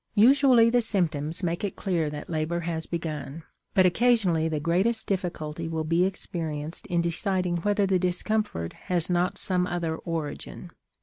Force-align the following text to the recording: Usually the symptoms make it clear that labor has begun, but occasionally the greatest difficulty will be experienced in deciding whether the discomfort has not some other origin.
Usually 0.17 0.71
the 0.71 0.81
symptoms 0.81 1.43
make 1.43 1.63
it 1.63 1.75
clear 1.75 2.09
that 2.09 2.27
labor 2.27 2.61
has 2.61 2.87
begun, 2.87 3.43
but 3.75 3.85
occasionally 3.85 4.47
the 4.49 4.59
greatest 4.59 5.05
difficulty 5.05 5.67
will 5.67 5.83
be 5.83 6.05
experienced 6.05 6.87
in 6.87 7.01
deciding 7.01 7.57
whether 7.57 7.85
the 7.85 7.99
discomfort 7.99 8.73
has 8.89 9.11
not 9.11 9.37
some 9.37 9.67
other 9.67 9.95
origin. 9.95 10.71